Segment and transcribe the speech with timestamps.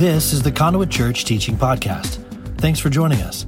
[0.00, 2.24] This is the Conduit Church Teaching Podcast.
[2.56, 3.44] Thanks for joining us.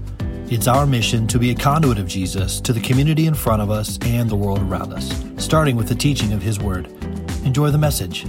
[0.50, 3.70] It's our mission to be a conduit of Jesus to the community in front of
[3.70, 6.88] us and the world around us, starting with the teaching of His Word.
[7.46, 8.26] Enjoy the message.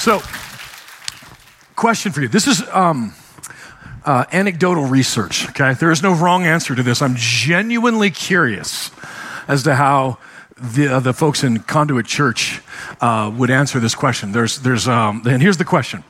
[0.00, 0.20] So,
[1.74, 2.28] question for you.
[2.28, 3.14] This is um,
[4.04, 5.72] uh, anecdotal research, okay?
[5.72, 7.00] There is no wrong answer to this.
[7.00, 8.90] I'm genuinely curious
[9.48, 10.18] as to how
[10.60, 12.60] the, uh, the folks in Conduit Church
[13.00, 14.32] uh, would answer this question.
[14.32, 16.04] There's, there's, um, and here's the question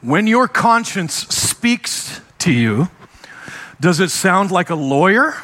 [0.00, 2.88] When your conscience speaks to you,
[3.80, 5.34] does it sound like a lawyer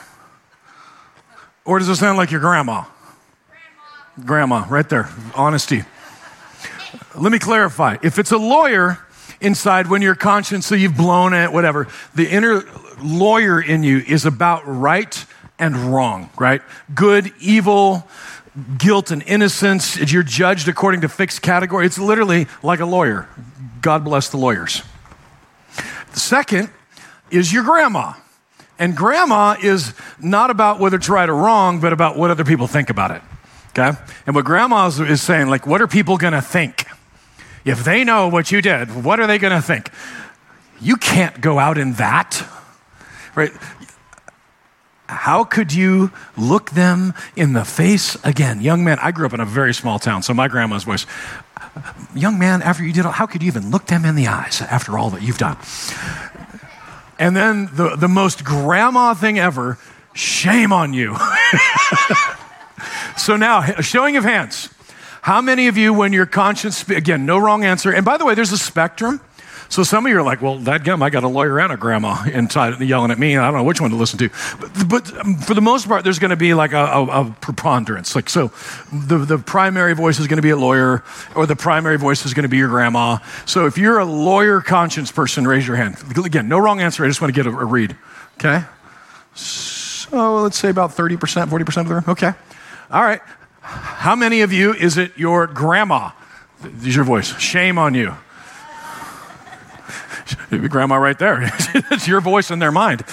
[1.64, 2.84] or does it sound like your grandma?
[4.24, 5.08] Grandma, grandma right there.
[5.34, 5.84] Honesty.
[7.16, 7.96] Let me clarify.
[8.02, 8.98] If it's a lawyer
[9.40, 12.64] inside when your conscience, so you've blown it, whatever, the inner
[13.02, 15.24] lawyer in you is about right
[15.58, 16.62] and wrong, right?
[16.94, 18.08] Good, evil,
[18.78, 19.96] guilt and innocence.
[20.12, 21.86] You're judged according to fixed category.
[21.86, 23.28] It's literally like a lawyer.
[23.80, 24.82] God bless the lawyers.
[26.12, 26.70] The second
[27.30, 28.14] is your grandma.
[28.78, 32.66] And grandma is not about whether it's right or wrong, but about what other people
[32.66, 33.22] think about it.
[33.70, 33.98] Okay?
[34.26, 36.86] And what grandma is saying, like, what are people going to think?
[37.64, 39.90] If they know what you did, what are they going to think?
[40.80, 42.46] You can't go out in that.
[43.34, 43.52] Right?
[45.14, 48.60] How could you look them in the face again?
[48.60, 51.06] Young man, I grew up in a very small town, so my grandma's voice,
[52.14, 54.60] young man, after you did all, how could you even look them in the eyes
[54.60, 55.56] after all that you've done?
[57.18, 59.78] And then the, the most grandma thing ever,
[60.12, 61.16] shame on you.
[63.16, 64.68] so now, a showing of hands.
[65.22, 68.34] How many of you, when your conscience, again, no wrong answer, and by the way,
[68.34, 69.20] there's a spectrum.
[69.74, 71.76] So some of you are like, well, that gum, I got a lawyer and a
[71.76, 73.36] grandma inside yelling at me.
[73.36, 74.28] I don't know which one to listen to.
[74.60, 77.36] But, but um, for the most part, there's going to be like a, a, a,
[77.40, 78.14] preponderance.
[78.14, 78.52] Like, so
[78.92, 81.02] the, the primary voice is going to be a lawyer,
[81.34, 83.18] or the primary voice is going to be your grandma.
[83.46, 85.96] So if you're a lawyer conscience person, raise your hand.
[86.24, 87.04] Again, no wrong answer.
[87.04, 87.96] I just want to get a, a read.
[88.34, 88.62] Okay?
[89.34, 92.04] So let's say about 30%, 40% of the room.
[92.06, 92.30] Okay.
[92.92, 93.22] All right.
[93.60, 96.12] How many of you is it your grandma?
[96.62, 97.36] Is your voice?
[97.40, 98.14] Shame on you.
[100.68, 101.38] Grandma right there.
[101.90, 103.04] it's your voice in their mind.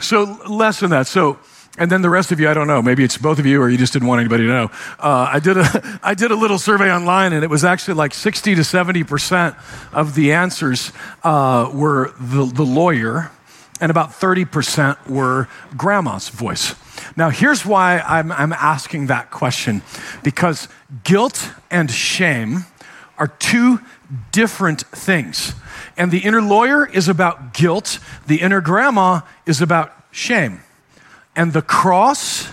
[0.00, 1.06] so less than that.
[1.06, 1.38] So
[1.78, 2.82] and then the rest of you, I don't know.
[2.82, 4.70] Maybe it's both of you, or you just didn't want anybody to know.
[4.98, 8.12] Uh, I did a I did a little survey online, and it was actually like
[8.12, 9.56] sixty to seventy percent
[9.92, 10.92] of the answers
[11.22, 13.30] uh, were the, the lawyer,
[13.80, 16.74] and about thirty percent were grandma's voice.
[17.16, 19.82] Now, here's why I'm, I'm asking that question
[20.22, 20.68] because
[21.04, 22.66] guilt and shame
[23.20, 23.78] are two
[24.32, 25.54] different things.
[25.96, 30.60] And the inner lawyer is about guilt, the inner grandma is about shame.
[31.36, 32.48] And the cross,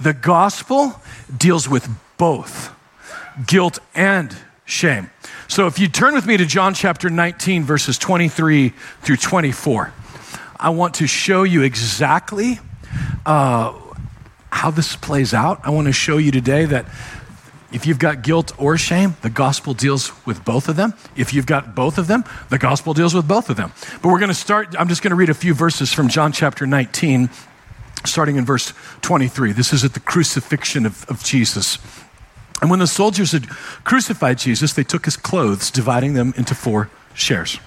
[0.00, 1.00] the gospel,
[1.36, 2.74] deals with both
[3.46, 4.34] guilt and
[4.64, 5.10] shame.
[5.48, 8.70] So if you turn with me to John chapter 19, verses 23
[9.02, 9.92] through 24,
[10.58, 12.58] I want to show you exactly
[13.26, 13.78] uh,
[14.50, 15.60] how this plays out.
[15.64, 16.86] I want to show you today that
[17.72, 20.94] if you've got guilt or shame, the gospel deals with both of them.
[21.16, 23.72] If you've got both of them, the gospel deals with both of them.
[24.02, 26.32] But we're going to start, I'm just going to read a few verses from John
[26.32, 27.28] chapter 19,
[28.04, 28.72] starting in verse
[29.02, 29.52] 23.
[29.52, 31.78] This is at the crucifixion of, of Jesus.
[32.62, 33.48] And when the soldiers had
[33.84, 37.58] crucified Jesus, they took his clothes, dividing them into four shares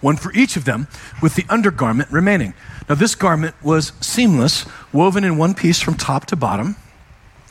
[0.00, 0.88] one for each of them,
[1.22, 2.54] with the undergarment remaining.
[2.88, 6.76] Now, this garment was seamless, woven in one piece from top to bottom.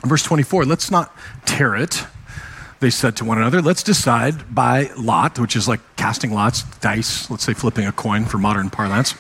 [0.03, 2.06] Verse 24, let's not tear it.
[2.79, 7.29] They said to one another, let's decide by lot, which is like casting lots, dice,
[7.31, 9.16] let's say flipping a coin for modern parlance.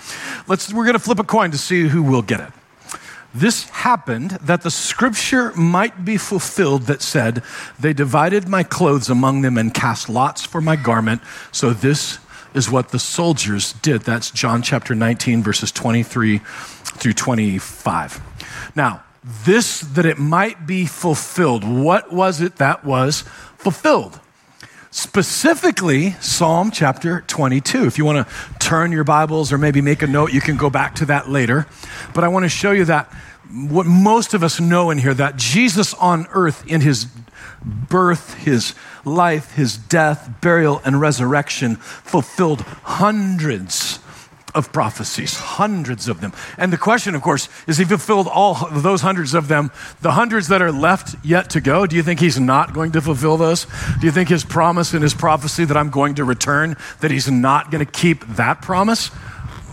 [0.47, 2.51] Let's, we're going to flip a coin to see who will get it.
[3.33, 7.43] This happened that the scripture might be fulfilled that said,
[7.77, 11.21] They divided my clothes among them and cast lots for my garment.
[11.51, 12.19] So this
[12.53, 14.03] is what the soldiers did.
[14.03, 18.21] That's John chapter 19, verses 23 through 25.
[18.73, 21.63] Now, this that it might be fulfilled.
[21.63, 23.23] What was it that was
[23.57, 24.19] fulfilled?
[24.91, 27.85] Specifically, Psalm chapter 22.
[27.85, 30.69] If you want to turn your Bibles or maybe make a note, you can go
[30.69, 31.67] back to that later.
[32.13, 33.11] But I want to show you that
[33.51, 37.07] what most of us know in here that Jesus on earth in his
[37.63, 43.99] birth, his life, his death, burial, and resurrection fulfilled hundreds
[44.55, 46.33] of prophecies, hundreds of them.
[46.57, 49.69] And the question, of course, is he fulfilled all those hundreds of them,
[50.01, 51.85] the hundreds that are left yet to go?
[51.85, 53.65] Do you think he's not going to fulfill those?
[53.99, 57.29] Do you think his promise and his prophecy that I'm going to return, that he's
[57.29, 59.11] not going to keep that promise?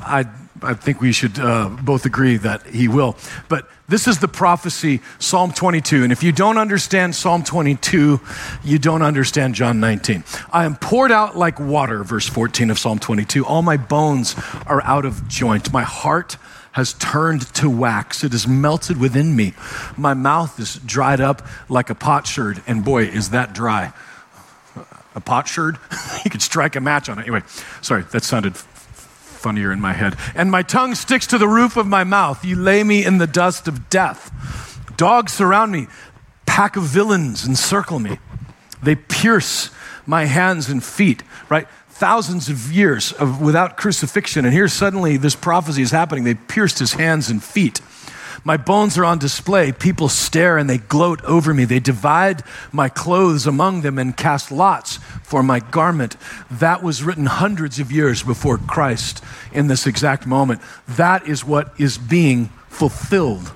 [0.00, 0.26] I,
[0.64, 3.16] I think we should uh, both agree that he will.
[3.48, 6.02] But this is the prophecy, Psalm 22.
[6.02, 8.20] And if you don't understand Psalm 22,
[8.64, 10.24] you don't understand John 19.
[10.52, 13.44] I am poured out like water, verse 14 of Psalm 22.
[13.44, 14.34] All my bones
[14.66, 15.72] are out of joint.
[15.72, 16.36] My heart
[16.72, 18.24] has turned to wax.
[18.24, 19.54] It is melted within me.
[19.96, 22.62] My mouth is dried up like a potsherd.
[22.66, 23.92] And boy, is that dry.
[25.14, 25.78] A potsherd?
[26.24, 27.22] you could strike a match on it.
[27.22, 27.42] Anyway,
[27.82, 28.56] sorry, that sounded
[29.42, 30.16] funnier in my head.
[30.34, 32.44] And my tongue sticks to the roof of my mouth.
[32.44, 34.30] You lay me in the dust of death.
[34.96, 35.88] Dogs surround me,
[36.46, 38.18] pack of villains encircle me.
[38.82, 39.70] They pierce
[40.06, 41.66] my hands and feet, right?
[41.88, 46.24] Thousands of years of without crucifixion, and here suddenly this prophecy is happening.
[46.24, 47.80] They pierced his hands and feet.
[48.44, 49.70] My bones are on display.
[49.72, 51.64] People stare and they gloat over me.
[51.64, 52.42] They divide
[52.72, 56.16] my clothes among them and cast lots for my garment.
[56.50, 59.22] That was written hundreds of years before Christ
[59.52, 60.60] in this exact moment.
[60.88, 63.52] That is what is being fulfilled.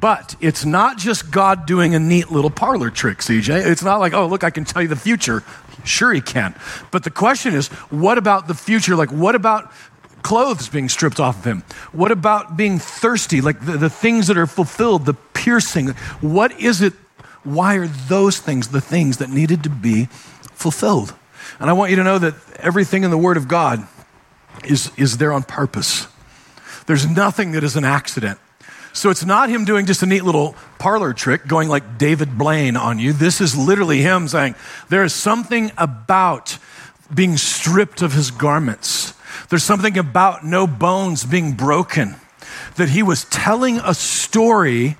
[0.00, 3.66] But it's not just God doing a neat little parlor trick, CJ.
[3.66, 5.42] It's not like, oh, look, I can tell you the future.
[5.84, 6.54] Sure, he can.
[6.90, 8.96] But the question is, what about the future?
[8.96, 9.72] Like, what about
[10.22, 11.62] clothes being stripped off of him?
[11.92, 13.40] What about being thirsty?
[13.40, 15.88] Like the, the things that are fulfilled, the piercing.
[16.20, 16.94] What is it?
[17.44, 20.06] Why are those things the things that needed to be
[20.54, 21.14] fulfilled?
[21.58, 23.86] And I want you to know that everything in the Word of God
[24.64, 26.06] is, is there on purpose.
[26.86, 28.38] There's nothing that is an accident.
[28.92, 32.76] So it's not him doing just a neat little parlor trick, going like David Blaine
[32.76, 33.12] on you.
[33.12, 34.54] This is literally him saying,
[34.90, 36.58] There is something about
[37.12, 39.14] being stripped of his garments
[39.52, 42.14] there's something about no bones being broken,
[42.76, 44.96] that he was telling a story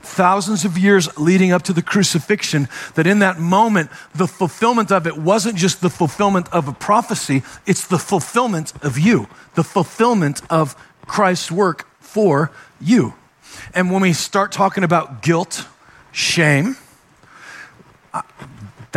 [0.00, 5.08] thousands of years leading up to the crucifixion, that in that moment, the fulfillment of
[5.08, 9.26] it wasn't just the fulfillment of a prophecy, it's the fulfillment of you,
[9.56, 10.76] the fulfillment of
[11.08, 13.12] Christ's work for you.
[13.74, 15.66] And when we start talking about guilt,
[16.12, 16.76] shame,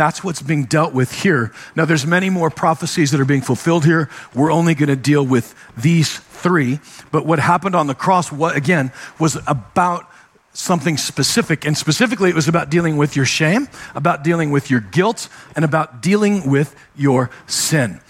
[0.00, 1.52] that's what's being dealt with here.
[1.76, 4.08] Now, there's many more prophecies that are being fulfilled here.
[4.34, 6.80] We're only going to deal with these three.
[7.12, 10.10] But what happened on the cross, what, again, was about
[10.54, 11.66] something specific.
[11.66, 15.66] And specifically, it was about dealing with your shame, about dealing with your guilt, and
[15.66, 18.00] about dealing with your sin.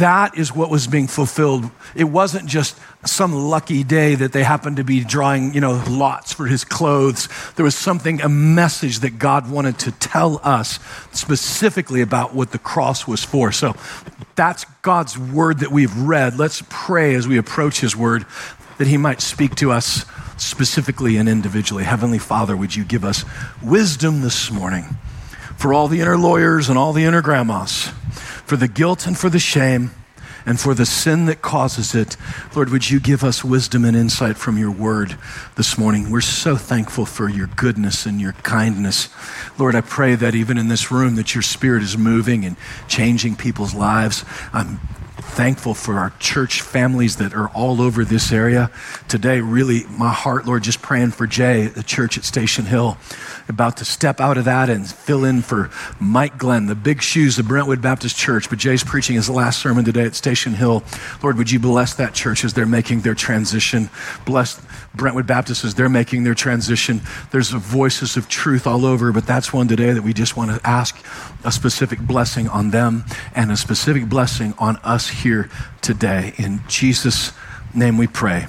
[0.00, 1.70] That is what was being fulfilled.
[1.94, 6.32] It wasn't just some lucky day that they happened to be drawing, you know, lots
[6.32, 7.28] for his clothes.
[7.54, 10.80] There was something, a message that God wanted to tell us
[11.12, 13.52] specifically about what the cross was for.
[13.52, 13.76] So
[14.34, 16.36] that's God's word that we've read.
[16.36, 18.26] Let's pray as we approach his word
[18.78, 20.04] that he might speak to us
[20.38, 21.84] specifically and individually.
[21.84, 23.24] Heavenly Father, would you give us
[23.62, 24.96] wisdom this morning
[25.56, 27.90] for all the inner lawyers and all the inner grandmas?
[28.48, 29.90] For the guilt and for the shame
[30.46, 32.16] and for the sin that causes it.
[32.56, 35.18] Lord, would you give us wisdom and insight from your word
[35.56, 36.10] this morning?
[36.10, 39.10] We're so thankful for your goodness and your kindness.
[39.58, 42.56] Lord, I pray that even in this room that your spirit is moving and
[42.88, 44.24] changing people's lives.
[44.54, 44.80] I'm
[45.28, 48.70] thankful for our church families that are all over this area.
[49.08, 52.96] Today, really, my heart, Lord, just praying for Jay, the church at Station Hill
[53.48, 57.38] about to step out of that and fill in for Mike Glenn, the big shoes
[57.38, 58.50] of Brentwood Baptist Church.
[58.50, 60.84] But Jay's preaching his last sermon today at Station Hill.
[61.22, 63.88] Lord, would you bless that church as they're making their transition?
[64.26, 64.60] Bless
[64.98, 67.00] Brentwood Baptist as they're making their transition.
[67.30, 70.60] There's voices of truth all over, but that's one today that we just want to
[70.68, 71.02] ask
[71.44, 75.48] a specific blessing on them and a specific blessing on us here
[75.80, 76.34] today.
[76.36, 77.32] In Jesus'
[77.74, 78.46] name we pray.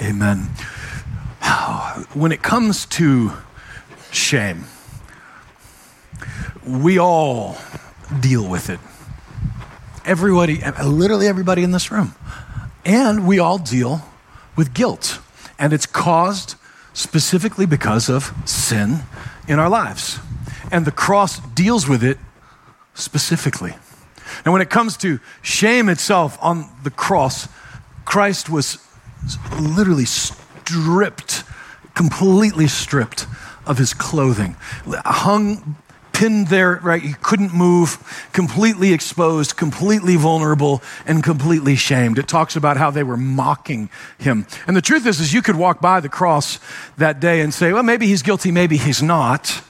[0.00, 0.50] Amen.
[2.14, 3.32] When it comes to
[4.12, 4.64] shame.
[6.66, 7.56] We all
[8.20, 8.80] deal with it.
[10.04, 12.14] Everybody, literally everybody in this room.
[12.84, 14.02] And we all deal
[14.56, 15.20] with guilt.
[15.58, 16.54] And it's caused
[16.92, 19.00] specifically because of sin
[19.46, 20.18] in our lives.
[20.70, 22.18] And the cross deals with it
[22.94, 23.74] specifically.
[24.44, 27.48] And when it comes to shame itself on the cross,
[28.04, 28.78] Christ was
[29.58, 31.44] literally stripped,
[31.94, 33.26] completely stripped
[33.66, 34.56] of his clothing,
[35.04, 35.76] hung
[36.18, 37.00] pinned there, right?
[37.00, 42.18] He couldn't move, completely exposed, completely vulnerable, and completely shamed.
[42.18, 44.44] It talks about how they were mocking him.
[44.66, 46.58] And the truth is, is you could walk by the cross
[46.96, 49.62] that day and say, well, maybe he's guilty, maybe he's not.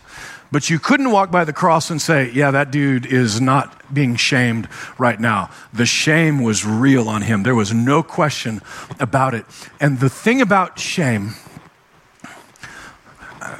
[0.50, 4.16] But you couldn't walk by the cross and say, yeah, that dude is not being
[4.16, 5.50] shamed right now.
[5.74, 7.42] The shame was real on him.
[7.42, 8.62] There was no question
[8.98, 9.44] about it.
[9.80, 11.34] And the thing about shame,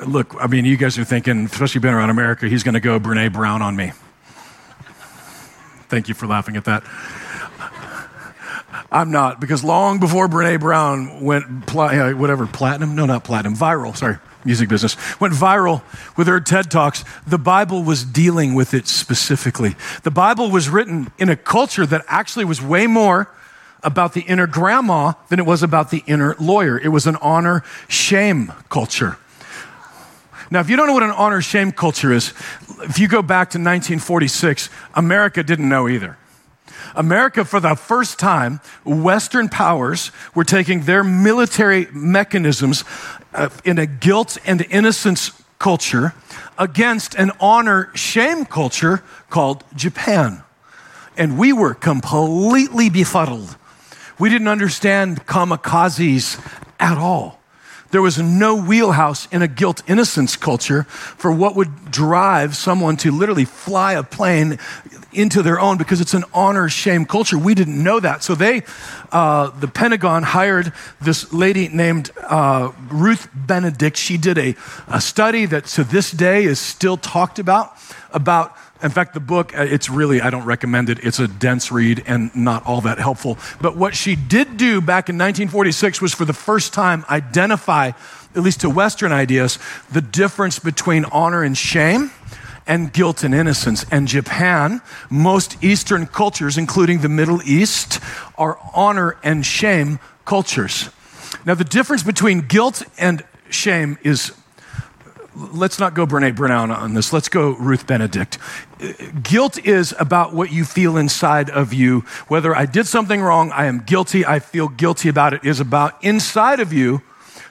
[0.07, 2.99] look, I mean, you guys are thinking, especially being around America, he's going to go
[3.01, 3.93] Brene Brown on me.
[5.89, 6.85] Thank you for laughing at that.
[8.91, 12.95] I'm not, because long before Brene Brown went, pl- uh, whatever, platinum?
[12.95, 15.83] No, not platinum, viral, sorry, music business, went viral
[16.17, 19.77] with her TED Talks, the Bible was dealing with it specifically.
[20.03, 23.31] The Bible was written in a culture that actually was way more
[23.83, 26.79] about the inner grandma than it was about the inner lawyer.
[26.79, 29.19] It was an honor shame culture.
[30.51, 32.33] Now, if you don't know what an honor shame culture is,
[32.83, 36.17] if you go back to 1946, America didn't know either.
[36.95, 42.85] America, for the first time, Western powers were taking their military mechanisms
[43.35, 46.15] uh, in a guilt and innocence culture
[46.57, 50.43] against an honor shame culture called Japan.
[51.17, 53.57] And we were completely befuddled.
[54.19, 56.41] We didn't understand kamikazes
[56.81, 57.38] at all.
[57.91, 63.11] There was no wheelhouse in a guilt innocence culture for what would drive someone to
[63.11, 64.59] literally fly a plane
[65.13, 67.39] into their own because it's an honor shame culture.
[67.39, 68.23] We didn't know that.
[68.23, 68.63] So they,
[69.11, 73.97] uh, the Pentagon hired this lady named uh, Ruth Benedict.
[73.97, 74.55] She did a,
[74.87, 77.73] a study that to this day is still talked about,
[78.13, 81.01] about in fact, the book, uh, it's really, I don't recommend it.
[81.03, 83.37] It's a dense read and not all that helpful.
[83.61, 87.89] But what she did do back in 1946 was for the first time identify,
[88.37, 89.59] at least to Western ideas,
[89.91, 92.13] the difference between honor and shame
[92.69, 93.85] and guilt and innocence.
[93.91, 97.99] And Japan, most Eastern cultures, including the Middle East,
[98.37, 100.91] are honor and shame cultures.
[101.45, 104.33] Now, the difference between guilt and shame is
[105.35, 107.13] let's not go Brene Brown on this.
[107.13, 108.39] Let's go Ruth Benedict.
[109.23, 112.01] Guilt is about what you feel inside of you.
[112.29, 116.03] Whether I did something wrong, I am guilty, I feel guilty about it, is about
[116.05, 117.03] inside of you.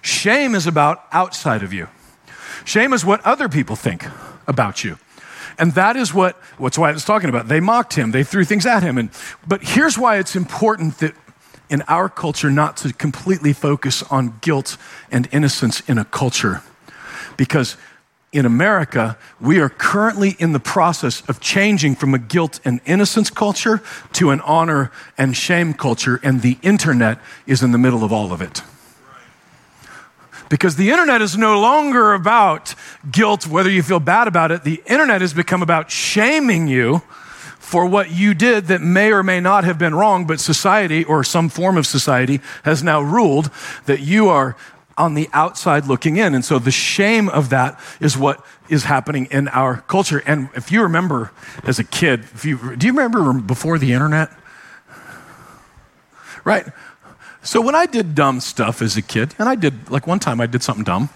[0.02, 1.88] Shame is about outside of you.
[2.66, 4.06] Shame is what other people think
[4.48, 4.98] about you.
[5.60, 7.48] And that is what, what's why I was talking about.
[7.48, 8.98] They mocked him, they threw things at him.
[8.98, 9.10] And,
[9.48, 11.14] but here's why it's important that
[11.70, 14.78] in our culture not to completely focus on guilt
[15.12, 16.62] and innocence in a culture
[17.36, 17.78] because
[18.34, 23.30] in America, we are currently in the process of changing from a guilt and innocence
[23.30, 23.82] culture
[24.14, 28.34] to an honor and shame culture, and the internet is in the middle of all
[28.34, 28.62] of it.
[30.50, 32.74] Because the internet is no longer about
[33.12, 34.64] guilt, whether you feel bad about it.
[34.64, 37.02] The internet has become about shaming you
[37.60, 41.24] for what you did that may or may not have been wrong, but society or
[41.24, 43.52] some form of society has now ruled
[43.86, 44.56] that you are
[44.98, 46.34] on the outside looking in.
[46.34, 50.24] And so the shame of that is what is happening in our culture.
[50.26, 51.32] And if you remember
[51.64, 54.32] as a kid, if you, do you remember before the internet?
[56.44, 56.66] Right?
[57.48, 60.42] So when I did dumb stuff as a kid, and I did, like one time
[60.42, 61.08] I did something dumb.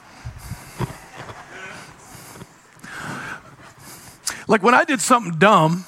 [4.47, 5.83] Like when I did something dumb,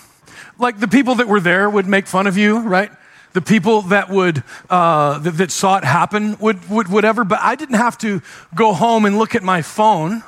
[0.59, 2.91] like the people that were there would make fun of you, right?
[3.31, 7.55] the people that would uh, that, that, saw it happen would, would whatever but i
[7.55, 8.21] didn't have to
[8.53, 10.21] go home and look at my phone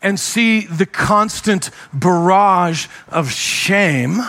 [0.00, 4.22] and see the constant barrage of shame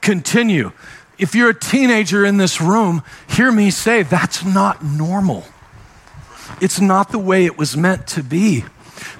[0.00, 0.72] continue
[1.18, 5.44] if you're a teenager in this room hear me say that's not normal.
[6.60, 8.64] It's not the way it was meant to be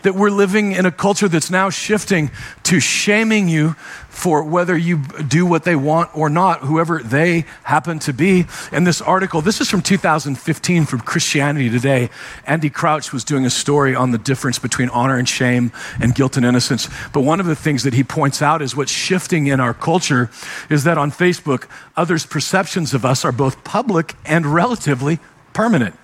[0.03, 2.31] that we're living in a culture that's now shifting
[2.65, 3.75] to shaming you
[4.19, 8.47] for whether you do what they want or not, whoever they happen to be.
[8.73, 12.11] In this article, this is from 2015 from Christianity Today.
[12.45, 15.71] Andy Crouch was doing a story on the difference between honor and shame
[16.01, 16.89] and guilt and innocence.
[17.13, 20.31] But one of the things that he points out is what's shifting in our culture
[20.69, 25.21] is that on Facebook, others' perceptions of us are both public and relatively
[25.53, 25.95] permanent.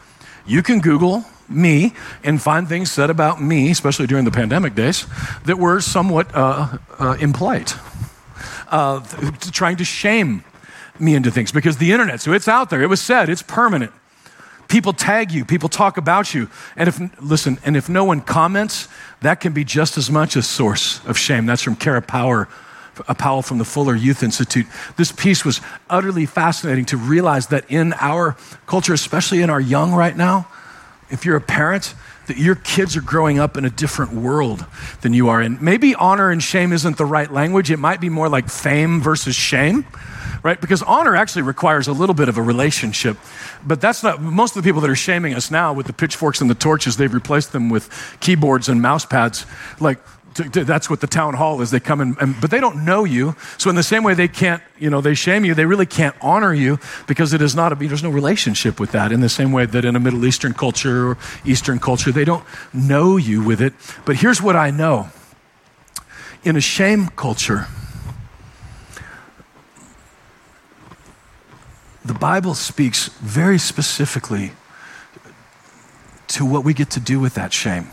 [0.46, 5.06] You can Google me and find things said about me, especially during the pandemic days,
[5.44, 7.76] that were somewhat uh, uh, impolite,
[8.68, 9.00] uh,
[9.52, 10.44] trying to shame
[10.98, 13.92] me into things because the internet, so it's out there, it was said, it's permanent.
[14.68, 16.48] People tag you, people talk about you.
[16.76, 18.88] And if, listen, and if no one comments,
[19.20, 21.46] that can be just as much a source of shame.
[21.46, 22.48] That's from Kara Power
[23.08, 24.66] a Powell from the Fuller Youth Institute.
[24.96, 25.60] This piece was
[25.90, 28.36] utterly fascinating to realize that in our
[28.66, 30.46] culture, especially in our young right now,
[31.14, 31.94] if you're a parent,
[32.26, 34.64] that your kids are growing up in a different world
[35.02, 35.58] than you are in.
[35.62, 37.70] Maybe honor and shame isn't the right language.
[37.70, 39.84] It might be more like fame versus shame,
[40.42, 40.60] right?
[40.60, 43.18] Because honor actually requires a little bit of a relationship.
[43.66, 46.40] But that's not, most of the people that are shaming us now with the pitchforks
[46.40, 47.90] and the torches, they've replaced them with
[48.20, 49.46] keyboards and mouse pads.
[49.80, 49.98] Like,
[50.34, 51.70] to, to, that's what the town hall is.
[51.70, 53.36] They come in, and, but they don't know you.
[53.56, 56.14] So in the same way they can't, you know, they shame you, they really can't
[56.20, 59.12] honor you because it is not a, there's no relationship with that.
[59.12, 62.44] In the same way that in a Middle Eastern culture or Eastern culture, they don't
[62.72, 63.74] know you with it.
[64.04, 65.08] But here's what I know.
[66.42, 67.66] In a shame culture,
[72.04, 74.52] the Bible speaks very specifically
[76.28, 77.88] to what we get to do with that shame.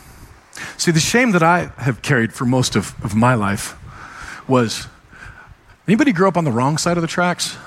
[0.77, 3.77] See, the shame that I have carried for most of, of my life
[4.47, 4.87] was
[5.87, 7.57] anybody grow up on the wrong side of the tracks?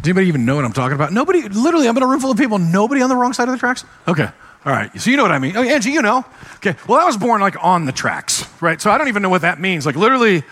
[0.00, 1.12] Does anybody even know what I'm talking about?
[1.12, 3.52] Nobody, literally, I'm in a room full of people, nobody on the wrong side of
[3.52, 3.84] the tracks?
[4.06, 4.28] Okay.
[4.64, 5.00] All right.
[5.00, 5.56] So you know what I mean.
[5.56, 6.24] Oh, Angie, you know.
[6.56, 6.76] Okay.
[6.88, 8.80] Well, I was born like on the tracks, right?
[8.80, 9.86] So I don't even know what that means.
[9.86, 10.42] Like literally,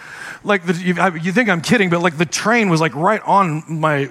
[0.44, 3.64] like the, you, you think I'm kidding, but like the train was like right on
[3.68, 4.10] my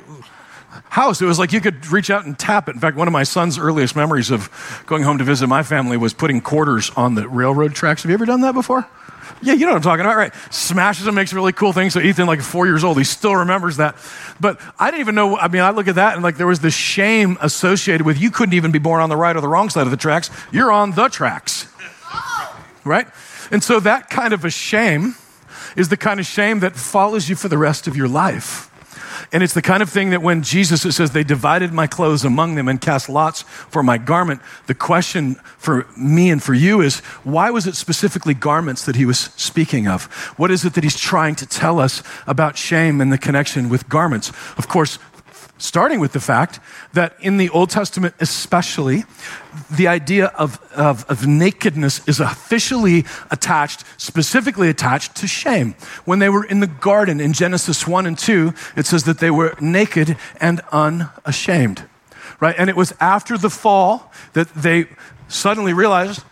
[0.89, 1.21] house.
[1.21, 2.75] It was like you could reach out and tap it.
[2.75, 5.97] In fact, one of my son's earliest memories of going home to visit my family
[5.97, 8.03] was putting quarters on the railroad tracks.
[8.03, 8.87] Have you ever done that before?
[9.41, 10.33] Yeah, you know what I'm talking about, right?
[10.49, 11.93] Smashes them, makes really cool things.
[11.93, 13.95] So Ethan, like four years old, he still remembers that.
[14.39, 15.37] But I didn't even know.
[15.37, 18.31] I mean, I look at that and like there was this shame associated with you
[18.31, 20.29] couldn't even be born on the right or the wrong side of the tracks.
[20.51, 21.67] You're on the tracks,
[22.83, 23.07] right?
[23.51, 25.15] And so that kind of a shame
[25.75, 28.71] is the kind of shame that follows you for the rest of your life.
[29.35, 32.23] And it's the kind of thing that when Jesus, it says, they divided my clothes
[32.23, 34.39] among them and cast lots for my garment.
[34.67, 39.03] The question for me and for you is, why was it specifically garments that he
[39.03, 40.05] was speaking of?
[40.37, 43.89] What is it that he's trying to tell us about shame and the connection with
[43.89, 44.29] garments?
[44.57, 44.99] Of course,
[45.57, 46.59] starting with the fact
[46.93, 49.03] that in the Old Testament, especially,
[49.71, 55.75] the idea of, of, of, nakedness is officially attached, specifically attached to shame.
[56.03, 59.31] When they were in the garden in Genesis 1 and 2, it says that they
[59.31, 61.85] were naked and unashamed,
[62.39, 62.55] right?
[62.57, 64.87] And it was after the fall that they
[65.27, 66.23] suddenly realized,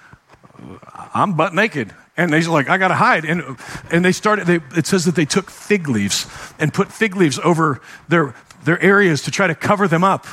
[1.13, 1.93] I'm butt naked.
[2.15, 3.25] And they're like, I gotta hide.
[3.25, 3.57] And,
[3.91, 6.27] and they started, they, it says that they took fig leaves
[6.59, 10.25] and put fig leaves over their, their areas to try to cover them up.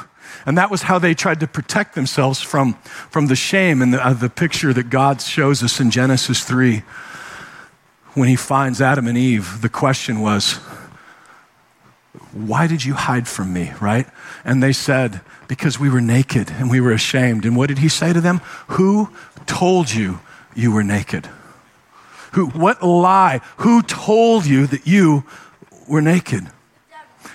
[0.46, 2.75] And that was how they tried to protect themselves from,
[3.10, 6.82] from the shame and the, uh, the picture that God shows us in Genesis 3.
[8.14, 10.54] When he finds Adam and Eve, the question was,
[12.32, 14.06] Why did you hide from me, right?
[14.44, 17.44] And they said, Because we were naked and we were ashamed.
[17.44, 18.40] And what did he say to them?
[18.68, 19.10] Who
[19.46, 20.20] told you
[20.54, 21.28] you were naked?
[22.32, 23.40] Who, what lie?
[23.58, 25.25] Who told you that you
[25.88, 26.49] were naked?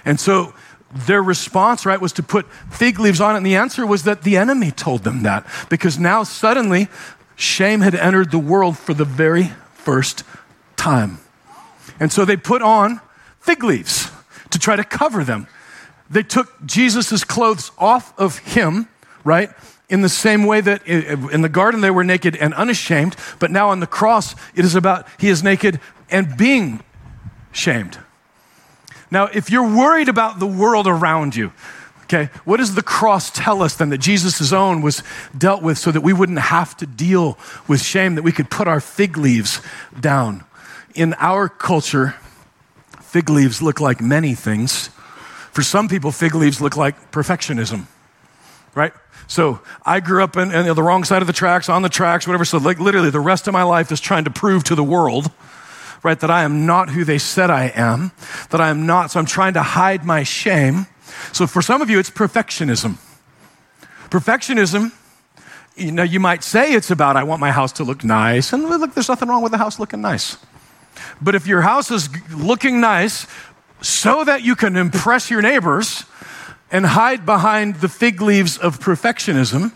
[0.04, 0.54] And so
[0.96, 3.38] their response, right, was to put fig leaves on it.
[3.38, 6.88] And the answer was that the enemy told them that because now suddenly
[7.36, 10.24] shame had entered the world for the very first
[10.78, 11.20] time.
[12.00, 13.02] And so they put on
[13.40, 14.10] fig leaves
[14.52, 15.48] to try to cover them.
[16.10, 18.88] They took Jesus' clothes off of him,
[19.24, 19.50] right?
[19.90, 23.70] In the same way that in the garden they were naked and unashamed, but now
[23.70, 25.80] on the cross it is about he is naked
[26.10, 26.82] and being
[27.52, 27.98] shamed.
[29.16, 31.54] Now, if you're worried about the world around you,
[32.04, 35.04] okay, what does the cross tell us then that Jesus' own was
[35.38, 38.68] dealt with so that we wouldn't have to deal with shame, that we could put
[38.68, 39.62] our fig leaves
[39.98, 40.44] down?
[40.96, 42.16] In our culture,
[43.00, 44.90] fig leaves look like many things.
[45.54, 47.86] For some people, fig leaves look like perfectionism,
[48.76, 48.92] right?
[49.28, 52.44] So I grew up in, the wrong side of the tracks, on the tracks, whatever.
[52.44, 55.32] So, like, literally, the rest of my life is trying to prove to the world
[56.06, 56.20] right?
[56.20, 58.12] That I am not who they said I am,
[58.52, 59.10] that I am not.
[59.10, 60.86] So I'm trying to hide my shame.
[61.34, 62.98] So for some of you, it's perfectionism.
[64.12, 64.92] Perfectionism,
[65.76, 68.54] you know, you might say it's about, I want my house to look nice.
[68.54, 70.38] And look, there's nothing wrong with the house looking nice.
[71.20, 73.26] But if your house is looking nice
[73.82, 76.06] so that you can impress your neighbors
[76.72, 79.74] and hide behind the fig leaves of perfectionism,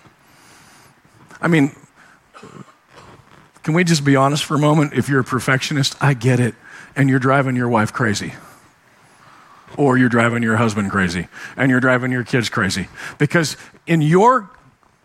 [1.41, 1.75] I mean,
[3.63, 4.93] can we just be honest for a moment?
[4.93, 6.55] If you're a perfectionist, I get it.
[6.95, 8.33] And you're driving your wife crazy.
[9.77, 11.27] Or you're driving your husband crazy.
[11.55, 12.87] And you're driving your kids crazy.
[13.17, 14.49] Because in your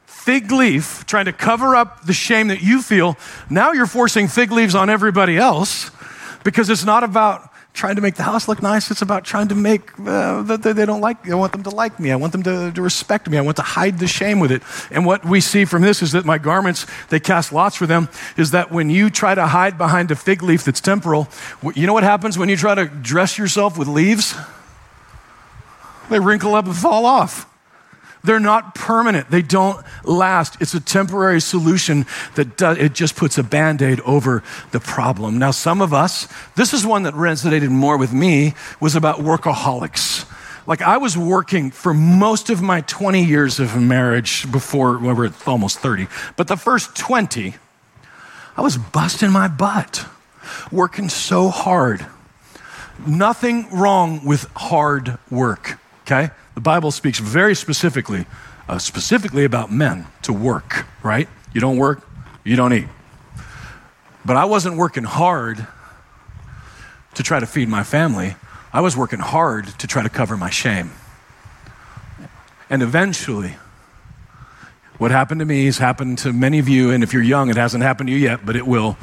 [0.06, 3.16] fig leaf, trying to cover up the shame that you feel,
[3.50, 5.90] now you're forcing fig leaves on everybody else
[6.44, 8.90] because it's not about trying to make the house look nice.
[8.90, 11.28] It's about trying to make uh, that they don't like.
[11.28, 12.12] I want them to like me.
[12.12, 13.36] I want them to, to respect me.
[13.36, 14.62] I want to hide the shame with it.
[14.92, 18.08] And what we see from this is that my garments, they cast lots for them,
[18.36, 21.28] is that when you try to hide behind a fig leaf that's temporal,
[21.74, 24.34] you know what happens when you try to dress yourself with leaves?
[26.10, 27.53] They wrinkle up and fall off.
[28.24, 29.30] They're not permanent.
[29.30, 30.56] They don't last.
[30.60, 32.06] It's a temporary solution
[32.36, 35.38] that does, it just puts a band aid over the problem.
[35.38, 40.30] Now, some of us, this is one that resonated more with me, was about workaholics.
[40.66, 45.30] Like I was working for most of my 20 years of marriage before we were
[45.46, 47.54] almost 30, but the first 20,
[48.56, 50.06] I was busting my butt,
[50.72, 52.06] working so hard.
[53.06, 56.30] Nothing wrong with hard work, okay?
[56.54, 58.26] The Bible speaks very specifically,
[58.68, 61.28] uh, specifically about men to work, right?
[61.52, 62.06] You don't work,
[62.44, 62.88] you don't eat.
[64.24, 65.66] But I wasn't working hard
[67.14, 68.36] to try to feed my family.
[68.72, 70.90] I was working hard to try to cover my shame.
[72.70, 73.56] And eventually,
[74.98, 77.56] what happened to me has happened to many of you, and if you're young, it
[77.56, 78.96] hasn't happened to you yet, but it will.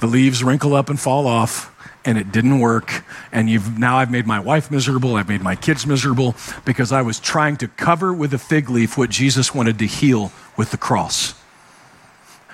[0.00, 3.04] The leaves wrinkle up and fall off, and it didn't work.
[3.32, 6.34] And you've, now I've made my wife miserable, I've made my kids miserable
[6.64, 10.32] because I was trying to cover with a fig leaf what Jesus wanted to heal
[10.56, 11.34] with the cross.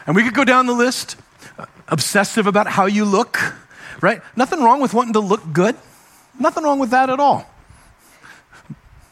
[0.06, 1.16] And we could go down the list
[1.58, 3.38] uh, obsessive about how you look,
[4.00, 4.20] right?
[4.34, 5.76] Nothing wrong with wanting to look good,
[6.38, 7.50] nothing wrong with that at all.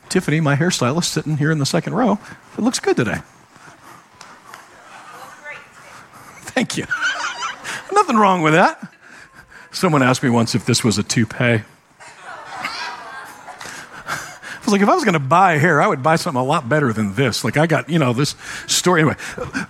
[0.09, 2.18] Tiffany, my hairstylist, sitting here in the second row,
[2.57, 3.20] it looks good today.
[6.55, 6.85] Thank you.
[7.92, 8.93] Nothing wrong with that.
[9.74, 11.64] Someone asked me once if this was a toupee.
[14.64, 16.70] Was like, if I was going to buy hair, I would buy something a lot
[16.70, 17.44] better than this.
[17.44, 18.35] Like, I got, you know, this
[18.66, 19.03] story.
[19.03, 19.16] Anyway,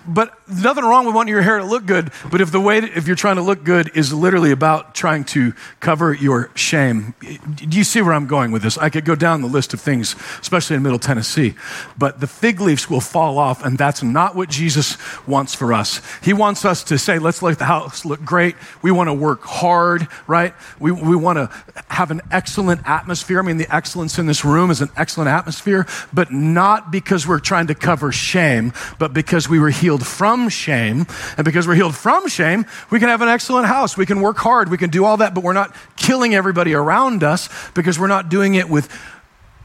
[0.07, 2.11] but nothing wrong with wanting your hair to look good.
[2.31, 5.25] But if the way, that, if you're trying to look good is literally about trying
[5.25, 8.77] to cover your shame, do you see where I'm going with this?
[8.77, 11.55] I could go down the list of things, especially in Middle Tennessee.
[11.97, 15.99] But the fig leaves will fall off, and that's not what Jesus wants for us.
[16.23, 18.55] He wants us to say, let's let the house look great.
[18.81, 20.53] We want to work hard, right?
[20.79, 21.49] We, we want to
[21.89, 23.39] have an excellent atmosphere.
[23.39, 27.39] I mean, the excellence in this room is an excellent atmosphere, but not because we're
[27.39, 31.05] trying to cover shame, but because we were healed from shame.
[31.37, 33.97] And because we're healed from shame, we can have an excellent house.
[33.97, 34.69] We can work hard.
[34.69, 38.29] We can do all that, but we're not killing everybody around us because we're not
[38.29, 38.91] doing it with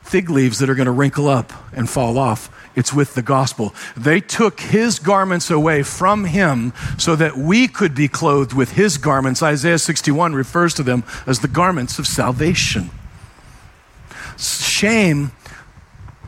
[0.02, 2.50] fig leaves that are going to wrinkle up and fall off.
[2.74, 3.74] It's with the gospel.
[3.96, 8.96] They took his garments away from him so that we could be clothed with his
[8.96, 9.42] garments.
[9.42, 12.90] Isaiah 61 refers to them as the garments of salvation.
[14.40, 15.32] Shame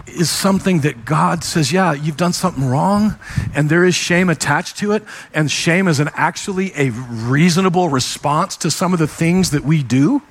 [0.06, 3.18] is something that God says, yeah, you've done something wrong,
[3.54, 5.02] and there is shame attached to it.
[5.32, 9.82] And shame is an actually a reasonable response to some of the things that we
[9.82, 10.22] do.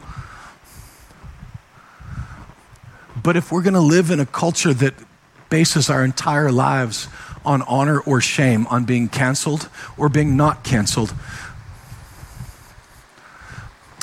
[3.23, 4.93] But if we're going to live in a culture that
[5.49, 7.07] bases our entire lives
[7.43, 11.13] on honor or shame, on being canceled or being not canceled,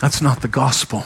[0.01, 1.05] that's not the gospel.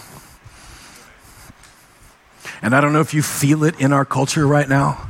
[2.63, 5.09] And I don't know if you feel it in our culture right now.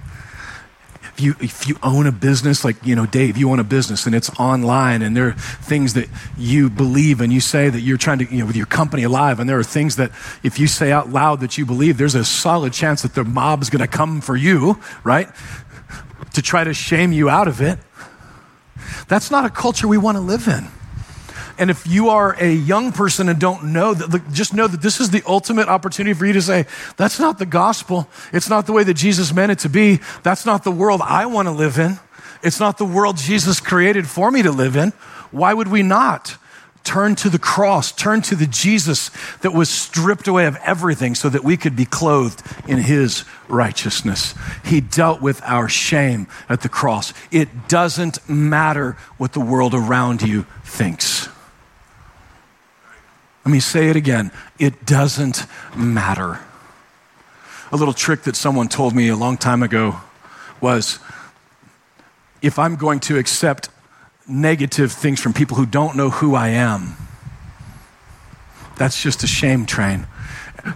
[1.03, 4.07] If you, if you own a business, like, you know, Dave, you own a business
[4.07, 7.99] and it's online and there are things that you believe and you say that you're
[7.99, 9.39] trying to, you know, with your company alive.
[9.39, 10.11] And there are things that
[10.43, 13.61] if you say out loud that you believe, there's a solid chance that the mob
[13.61, 15.29] is going to come for you, right?
[16.33, 17.79] To try to shame you out of it.
[19.09, 20.67] That's not a culture we want to live in.
[21.59, 23.95] And if you are a young person and don't know
[24.33, 27.47] just know that this is the ultimate opportunity for you to say, that's not the
[27.47, 28.09] gospel.
[28.33, 30.01] It's not the way that Jesus meant it to be.
[30.23, 31.99] That's not the world I want to live in.
[32.43, 34.91] It's not the world Jesus created for me to live in.
[35.31, 36.37] Why would we not?
[36.85, 39.11] Turn to the cross, turn to the Jesus
[39.43, 44.35] that was stripped away of everything so that we could be clothed in his righteousness.
[44.65, 47.15] He dealt with our shame at the cross.
[47.31, 51.29] It doesn't matter what the world around you thinks.
[53.45, 54.31] Let me say it again.
[54.59, 56.41] It doesn't matter.
[57.73, 59.97] A little trick that someone told me a long time ago
[60.61, 60.99] was
[62.41, 63.69] if I'm going to accept
[64.29, 66.97] negative things from people who don't know who I am,
[68.77, 70.07] that's just a shame train.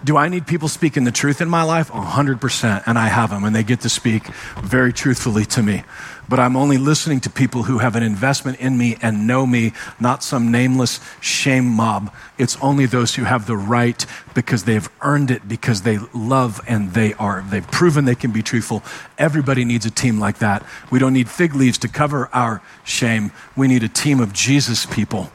[0.05, 1.91] Do I need people speaking the truth in my life?
[1.91, 2.83] 100%.
[2.87, 5.85] And I have them, and they get to speak very truthfully to me.
[6.29, 9.73] But I'm only listening to people who have an investment in me and know me,
[10.01, 12.13] not some nameless shame mob.
[12.37, 16.93] It's only those who have the right because they've earned it, because they love and
[16.95, 18.83] they are, they've proven they can be truthful.
[19.19, 20.67] Everybody needs a team like that.
[20.91, 23.31] We don't need fig leaves to cover our shame.
[23.55, 25.31] We need a team of Jesus people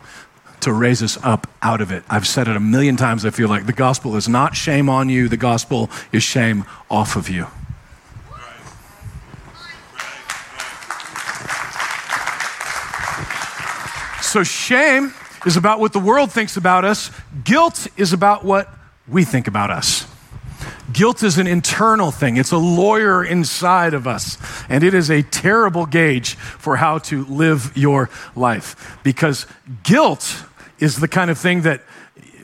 [0.61, 2.03] to raise us up out of it.
[2.09, 3.25] I've said it a million times.
[3.25, 7.15] I feel like the gospel is not shame on you, the gospel is shame off
[7.15, 7.47] of you.
[14.21, 15.13] So, shame
[15.45, 17.11] is about what the world thinks about us,
[17.43, 18.73] guilt is about what
[19.07, 20.07] we think about us.
[20.93, 22.37] Guilt is an internal thing.
[22.37, 24.37] It's a lawyer inside of us.
[24.67, 28.99] And it is a terrible gauge for how to live your life.
[29.03, 29.45] Because
[29.83, 30.43] guilt
[30.81, 31.81] is the kind of thing that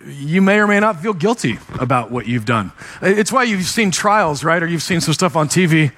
[0.07, 2.71] you may or may not feel guilty about what you've done.
[3.01, 4.63] It's why you've seen trials, right?
[4.63, 5.91] Or you've seen some stuff on TV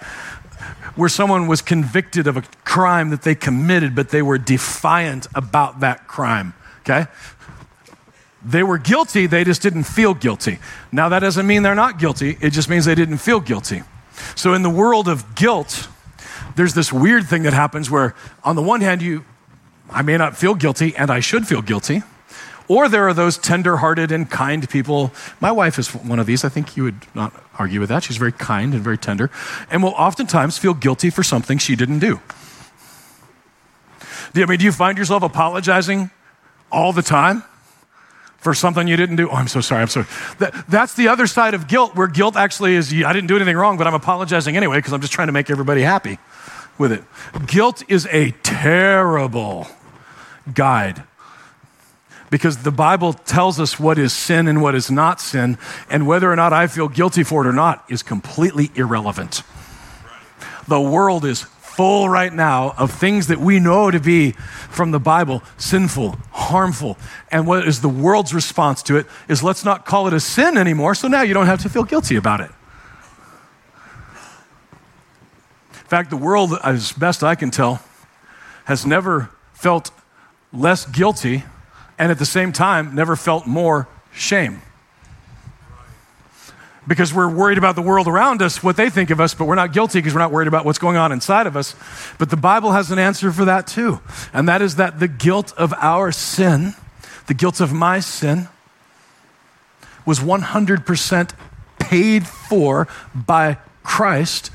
[0.96, 5.82] where someone was convicted of a crime that they committed, but they were defiant about
[5.82, 7.10] that crime, okay?
[8.44, 10.60] They were guilty, they just didn't feel guilty.
[10.92, 13.84] Now, that doesn't mean they're not guilty, it just means they didn't feel guilty.
[14.36, 15.88] So, in the world of guilt,
[16.56, 19.24] there's this weird thing that happens where, on the one hand, you,
[19.90, 22.04] I may not feel guilty, and I should feel guilty.
[22.70, 25.12] Or there are those tender hearted and kind people.
[25.42, 26.46] My wife is one of these.
[26.46, 28.04] I think you would not argue with that.
[28.04, 29.32] She's very kind and very tender
[29.72, 32.22] and will oftentimes feel guilty for something she didn't do.
[34.36, 36.12] I mean, do you find yourself apologizing
[36.72, 37.44] all the time
[38.38, 39.28] for something you didn't do?
[39.30, 39.82] Oh, I'm so sorry.
[39.82, 40.06] I'm sorry.
[40.38, 43.58] That, that's the other side of guilt, where guilt actually is I didn't do anything
[43.58, 46.20] wrong, but I'm apologizing anyway because I'm just trying to make everybody happy
[46.78, 47.04] with it.
[47.48, 49.68] Guilt is a terrible
[50.54, 51.04] guide
[52.30, 55.58] because the Bible tells us what is sin and what is not sin,
[55.90, 59.44] and whether or not I feel guilty for it or not is completely irrelevant.
[60.68, 61.44] The world is
[61.80, 64.32] full right now of things that we know to be
[64.70, 66.98] from the Bible sinful, harmful.
[67.32, 70.58] And what is the world's response to it is let's not call it a sin
[70.58, 72.52] anymore, so now you don't have to feel guilty about it.
[75.72, 77.82] In fact, the world, as best I can tell,
[78.66, 79.90] has never felt
[80.54, 81.46] less guilty
[82.00, 84.62] and at the same time never felt more shame
[86.90, 89.54] because we're worried about the world around us, what they think of us, but we're
[89.54, 91.76] not guilty because we're not worried about what's going on inside of us.
[92.18, 94.02] But the Bible has an answer for that too.
[94.34, 96.74] And that is that the guilt of our sin,
[97.28, 98.48] the guilt of my sin,
[100.04, 101.32] was 100%
[101.78, 104.50] paid for by Christ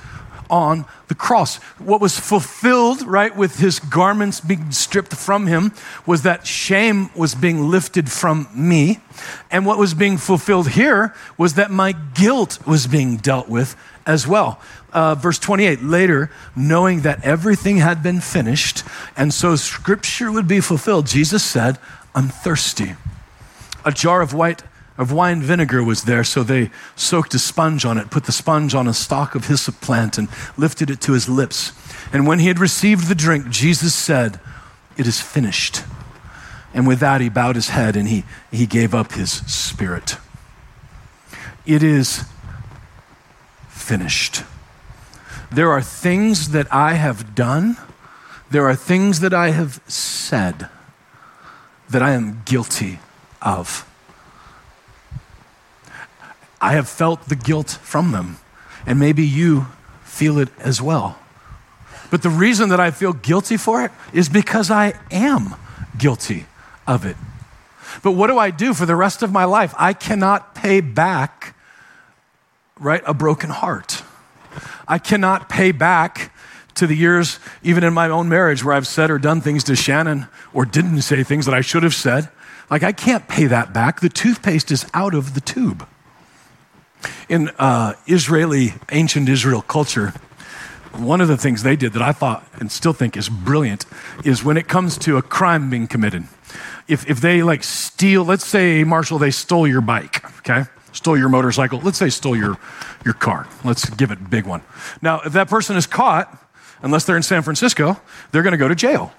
[0.55, 1.57] on the cross.
[1.81, 5.73] What was fulfilled, right, with his garments being stripped from him
[6.07, 9.01] was that shame was being lifted from me.
[9.51, 13.75] And what was being fulfilled here was that my guilt was being dealt with
[14.07, 14.61] as well.
[14.93, 18.85] Uh, verse 28 later, knowing that everything had been finished,
[19.17, 21.79] and so scripture would be fulfilled, Jesus said,
[22.15, 22.95] I'm thirsty.
[23.85, 24.63] A jar of white
[24.97, 28.75] of wine vinegar was there, so they soaked a sponge on it, put the sponge
[28.75, 31.73] on a stalk of hyssop plant, and lifted it to his lips.
[32.13, 34.39] And when he had received the drink, Jesus said,
[34.97, 35.83] It is finished.
[36.73, 40.17] And with that, he bowed his head and he, he gave up his spirit.
[41.65, 42.25] It is
[43.69, 44.43] finished.
[45.51, 47.77] There are things that I have done,
[48.51, 50.69] there are things that I have said
[51.89, 52.99] that I am guilty
[53.41, 53.89] of.
[56.65, 58.39] I have felt the guilt from them.
[58.87, 59.67] And maybe you
[60.03, 61.19] feel it as well.
[62.11, 65.57] But the reason that I feel guilty for it is because I am
[65.99, 66.47] guilty
[66.87, 67.17] of it.
[68.03, 69.75] But what do I do for the rest of my life?
[69.77, 71.55] I cannot pay back,
[72.81, 74.03] right, a broken heart.
[74.89, 76.33] I cannot pay back
[76.77, 79.77] to the years, even in my own marriage, where I've said or done things to
[79.77, 82.31] Shannon or didn't say things that I should have said.
[82.71, 84.01] Like, I can't pay that back.
[84.01, 85.87] The toothpaste is out of the tube.
[87.29, 90.13] In uh, Israeli, ancient Israel culture,
[90.93, 93.87] one of the things they did that I thought and still think is brilliant
[94.25, 96.25] is when it comes to a crime being committed.
[96.87, 100.65] If, if they like steal, let's say, Marshall, they stole your bike, okay?
[100.93, 101.81] Stole your motorcycle.
[101.81, 102.57] Let's say stole your,
[103.05, 103.49] your car.
[103.65, 104.63] Let's give it a big one.
[105.03, 106.41] Now, if that person is caught,
[106.83, 109.13] unless they're in San Francisco, they're going to go to jail.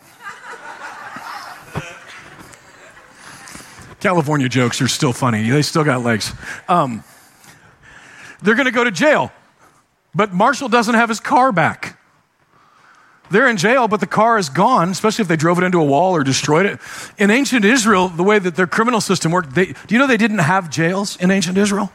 [4.00, 5.50] California jokes are still funny.
[5.50, 6.32] They still got legs.
[6.70, 7.04] Um,
[8.42, 9.32] they're going to go to jail.
[10.14, 12.00] But Marshall doesn't have his car back.
[13.32, 15.84] They're in jail, but the car is gone, especially if they drove it into a
[15.84, 16.80] wall or destroyed it.
[17.18, 20.18] In ancient Israel, the way that their criminal system worked, they, do you know they
[20.18, 21.92] didn't have jails in ancient Israel?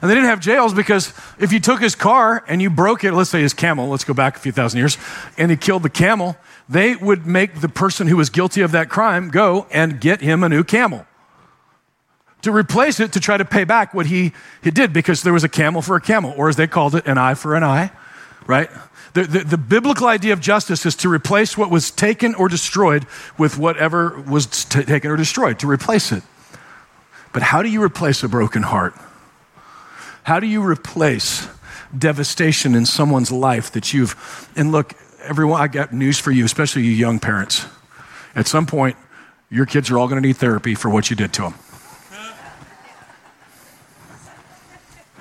[0.00, 3.12] And they didn't have jails because if you took his car and you broke it,
[3.12, 4.98] let's say his camel, let's go back a few thousand years,
[5.36, 6.36] and he killed the camel,
[6.68, 10.42] they would make the person who was guilty of that crime go and get him
[10.42, 11.06] a new camel
[12.42, 15.44] to replace it to try to pay back what he, he did because there was
[15.44, 17.90] a camel for a camel, or as they called it, an eye for an eye,
[18.46, 18.68] right?
[19.14, 23.06] The, the, the, biblical idea of justice is to replace what was taken or destroyed
[23.38, 26.22] with whatever was t- taken or destroyed, to replace it.
[27.32, 28.94] But how do you replace a broken heart?
[30.24, 31.46] How do you replace
[31.96, 36.82] devastation in someone's life that you've, and look, everyone, I got news for you, especially
[36.82, 37.66] you young parents.
[38.34, 38.96] At some point,
[39.50, 41.54] your kids are all going to need therapy for what you did to them.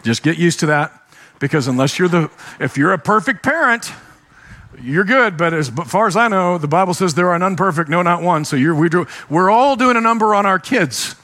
[0.03, 0.91] Just get used to that
[1.39, 3.91] because unless you're the, if you're a perfect parent,
[4.81, 5.37] you're good.
[5.37, 8.21] But as far as I know, the Bible says there are none perfect, no, not
[8.21, 8.45] one.
[8.45, 11.15] So you're, we do, we're all doing a number on our kids.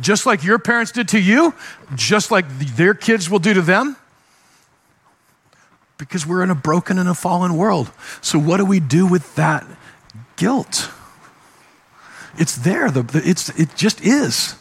[0.00, 1.54] Just like your parents did to you,
[1.94, 3.96] just like their kids will do to them.
[5.98, 7.92] Because we're in a broken and a fallen world.
[8.20, 9.64] So, what do we do with that
[10.34, 10.90] guilt?
[12.38, 12.90] It's there.
[12.90, 14.56] The, the, it's, it just is.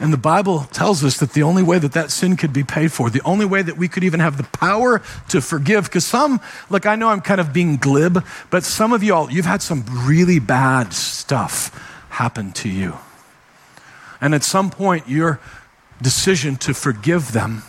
[0.00, 2.90] And the Bible tells us that the only way that that sin could be paid
[2.90, 6.40] for, the only way that we could even have the power to forgive, because some,
[6.70, 9.84] look, I know I'm kind of being glib, but some of y'all, you've had some
[10.06, 11.70] really bad stuff
[12.08, 12.96] happen to you.
[14.22, 15.38] And at some point, your
[16.00, 17.62] decision to forgive them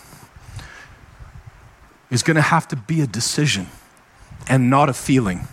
[2.09, 3.67] is going to have to be a decision
[4.47, 5.47] and not a feeling.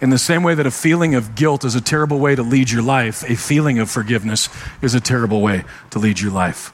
[0.00, 2.70] In the same way that a feeling of guilt is a terrible way to lead
[2.70, 4.48] your life, a feeling of forgiveness
[4.80, 6.72] is a terrible way to lead your life.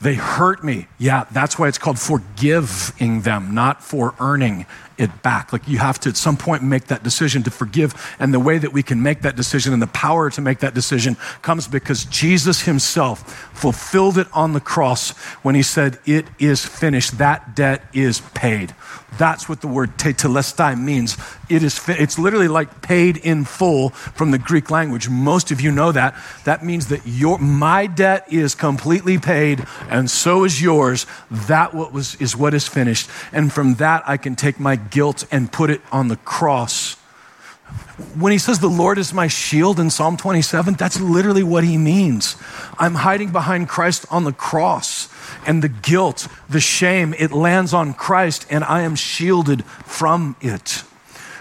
[0.00, 0.88] They hurt me.
[0.98, 4.66] Yeah, that's why it's called forgiving them, not for earning
[4.98, 5.52] it back.
[5.52, 7.94] Like you have to at some point make that decision to forgive.
[8.18, 10.74] And the way that we can make that decision and the power to make that
[10.74, 15.10] decision comes because Jesus himself fulfilled it on the cross
[15.44, 17.18] when he said, It is finished.
[17.18, 18.74] That debt is paid.
[19.18, 21.16] That's what the word tetelestai means.
[21.48, 25.08] It is, it's literally like paid in full from the Greek language.
[25.08, 26.16] Most of you know that.
[26.44, 31.06] That means that your, my debt is completely paid and so is yours.
[31.30, 33.08] That what was, is what is finished.
[33.32, 36.96] And from that, I can take my guilt and put it on the cross.
[38.14, 41.78] When he says the Lord is my shield in Psalm 27, that's literally what he
[41.78, 42.36] means.
[42.78, 45.08] I'm hiding behind Christ on the cross,
[45.46, 50.82] and the guilt, the shame, it lands on Christ, and I am shielded from it.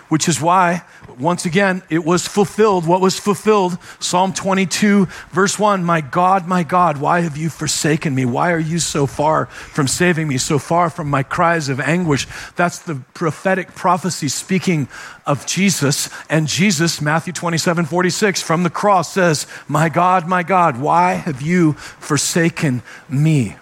[0.09, 0.83] Which is why
[1.21, 2.85] once again, it was fulfilled.
[2.87, 3.77] What was fulfilled?
[3.99, 8.25] Psalm 22, verse 1 My God, my God, why have you forsaken me?
[8.25, 12.27] Why are you so far from saving me, so far from my cries of anguish?
[12.55, 14.87] That's the prophetic prophecy speaking
[15.25, 16.09] of Jesus.
[16.29, 21.41] And Jesus, Matthew 27, 46, from the cross says, My God, my God, why have
[21.41, 23.55] you forsaken me?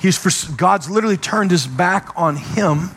[0.00, 2.90] He's for, God's literally turned his back on him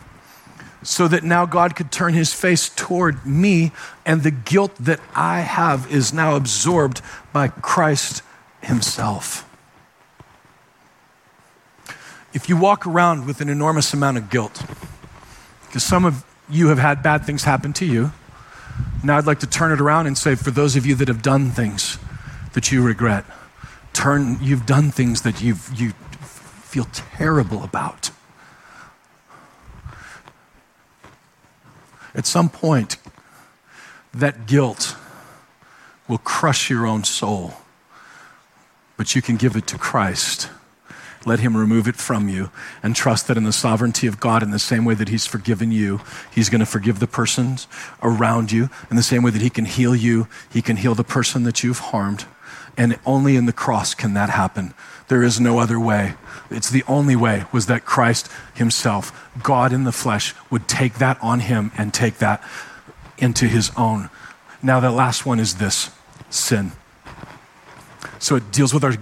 [0.84, 3.72] so that now God could turn his face toward me,
[4.06, 8.24] and the guilt that I have is now absorbed by Christ
[8.62, 9.48] himself.
[12.34, 14.64] If you walk around with an enormous amount of guilt,
[15.68, 18.12] because some of you have had bad things happen to you,
[19.04, 21.22] now I'd like to turn it around and say, for those of you that have
[21.22, 21.98] done things
[22.54, 23.26] that you regret,
[23.94, 25.92] turn, you've done things that you've, you
[26.64, 28.01] feel terrible about
[32.14, 32.98] At some point,
[34.14, 34.96] that guilt
[36.08, 37.54] will crush your own soul,
[38.98, 40.50] but you can give it to Christ.
[41.26, 42.50] Let Him remove it from you
[42.82, 45.72] and trust that in the sovereignty of God, in the same way that He's forgiven
[45.72, 47.68] you, He's going to forgive the persons
[48.02, 48.70] around you.
[48.90, 51.64] In the same way that He can heal you, He can heal the person that
[51.64, 52.26] you've harmed.
[52.78, 54.74] And only in the cross can that happen.
[55.08, 56.16] There is no other way.
[56.50, 61.18] It's the only way was that Christ himself, God in the flesh, would take that
[61.22, 62.44] on him and take that
[63.18, 64.10] into his own.
[64.64, 65.92] Now, the last one is this
[66.30, 66.72] sin.
[68.20, 68.96] So it deals with our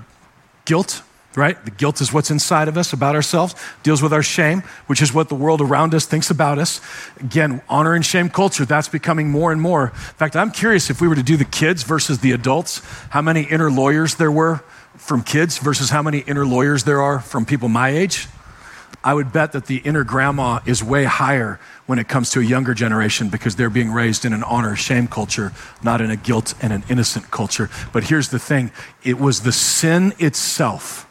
[0.65, 1.03] guilt,
[1.35, 1.63] right?
[1.63, 5.13] The guilt is what's inside of us about ourselves, deals with our shame, which is
[5.13, 6.81] what the world around us thinks about us.
[7.19, 9.87] Again, honor and shame culture, that's becoming more and more.
[9.87, 13.21] In fact, I'm curious if we were to do the kids versus the adults, how
[13.21, 14.63] many inner lawyers there were
[14.95, 18.27] from kids versus how many inner lawyers there are from people my age,
[19.01, 22.43] I would bet that the inner grandma is way higher when it comes to a
[22.43, 26.53] younger generation because they're being raised in an honor shame culture, not in a guilt
[26.61, 27.69] and an innocent culture.
[27.93, 28.71] But here's the thing
[29.03, 31.08] it was the sin itself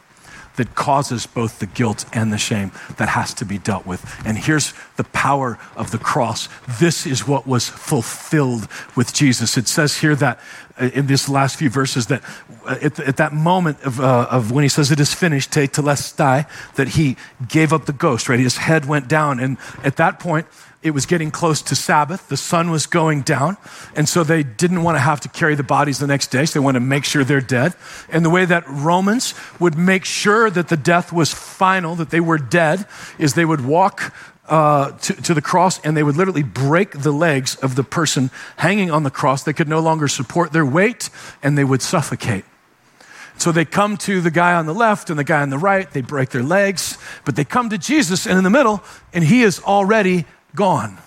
[0.59, 4.03] that causes both the guilt and the shame that has to be dealt with.
[4.25, 6.49] And here's the power of the cross.
[6.79, 9.57] This is what was fulfilled with Jesus.
[9.57, 10.37] It says here that
[10.77, 12.21] uh, in these last few verses that
[12.65, 16.45] uh, at, at that moment of, uh, of when he says it is finished, tetelestai,
[16.75, 17.15] that he
[17.47, 18.39] gave up the ghost, right?
[18.39, 19.39] His head went down.
[19.39, 20.45] And at that point,
[20.81, 22.29] it was getting close to Sabbath.
[22.29, 23.57] The sun was going down.
[23.95, 26.45] And so they didn't want to have to carry the bodies the next day.
[26.45, 27.73] So they wanted to make sure they're dead.
[28.09, 32.21] And the way that Romans would make sure that the death was final, that they
[32.21, 32.85] were dead,
[33.17, 34.13] is they would walk
[34.47, 38.31] uh, to, to, the cross and they would literally break the legs of the person
[38.57, 39.43] hanging on the cross.
[39.43, 41.11] They could no longer support their weight
[41.43, 42.45] and they would suffocate.
[43.37, 45.89] So they come to the guy on the left and the guy on the right,
[45.91, 49.43] they break their legs, but they come to Jesus and in the middle, and he
[49.43, 50.97] is already gone.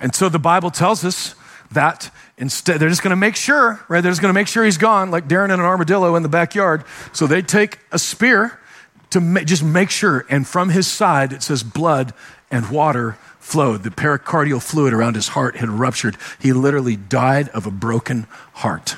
[0.00, 1.34] And so the Bible tells us
[1.72, 4.00] that instead, they're just going to make sure, right?
[4.00, 6.28] They're just going to make sure he's gone, like Darren and an armadillo in the
[6.28, 6.84] backyard.
[7.12, 8.58] So they take a spear
[9.10, 10.24] to ma- just make sure.
[10.30, 12.14] And from his side, it says blood
[12.50, 13.82] and water flowed.
[13.82, 16.16] The pericardial fluid around his heart had ruptured.
[16.38, 18.96] He literally died of a broken heart.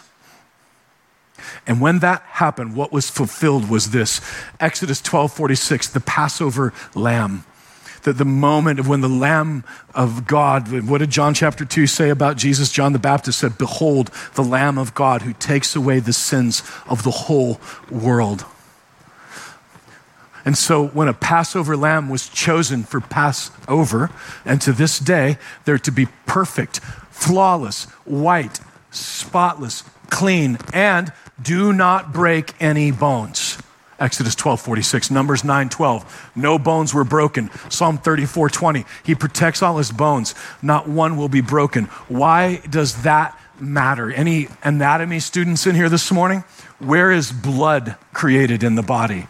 [1.66, 4.20] And when that happened, what was fulfilled was this
[4.59, 7.45] Exodus 12 46, the Passover lamb
[8.03, 12.11] that the moment of when the Lamb of God, what did John chapter 2 say
[12.11, 12.70] about Jesus?
[12.70, 17.03] John the Baptist said, Behold, the Lamb of God who takes away the sins of
[17.03, 18.44] the whole world.
[20.44, 24.11] And so when a Passover lamb was chosen for Passover,
[24.44, 26.80] and to this day, they're to be perfect,
[27.11, 33.59] flawless, white, spotless, clean, and do not break any bones.
[34.01, 36.30] Exodus 12, 46, Numbers 9, 12.
[36.34, 37.51] No bones were broken.
[37.68, 38.84] Psalm 34, 20.
[39.05, 40.34] He protects all his bones.
[40.62, 41.84] Not one will be broken.
[42.09, 44.11] Why does that matter?
[44.11, 46.44] Any anatomy students in here this morning?
[46.78, 49.26] Where is blood created in the body?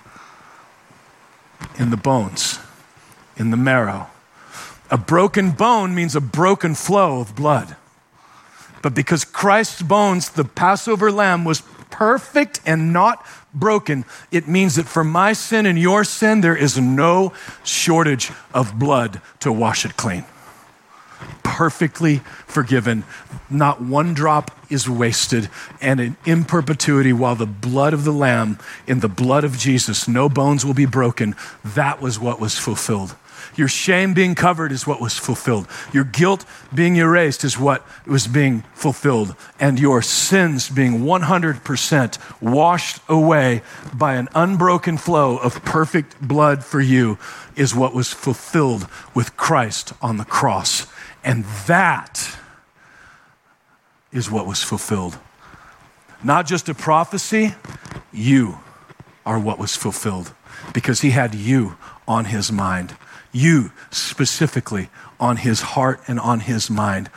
[1.77, 2.61] In the bones,
[3.37, 4.07] in the marrow.
[4.89, 7.75] A broken bone means a broken flow of blood.
[8.83, 14.87] But because Christ's bones, the Passover lamb, was perfect and not broken, it means that
[14.87, 17.33] for my sin and your sin, there is no
[17.65, 20.25] shortage of blood to wash it clean.
[21.43, 23.05] Perfectly forgiven.
[23.51, 29.01] Not one drop is wasted, and in perpetuity, while the blood of the Lamb, in
[29.01, 31.35] the blood of Jesus, no bones will be broken.
[31.65, 33.17] That was what was fulfilled.
[33.57, 35.67] Your shame being covered is what was fulfilled.
[35.93, 39.35] Your guilt being erased is what was being fulfilled.
[39.59, 43.63] And your sins being 100% washed away
[43.95, 47.19] by an unbroken flow of perfect blood for you
[47.57, 50.87] is what was fulfilled with Christ on the cross.
[51.23, 52.37] And that
[54.13, 55.19] is what was fulfilled.
[56.23, 57.55] Not just a prophecy,
[58.13, 58.59] you
[59.25, 60.33] are what was fulfilled
[60.73, 61.77] because he had you
[62.07, 62.97] on his mind
[63.33, 67.11] you specifically on his heart and on his mind.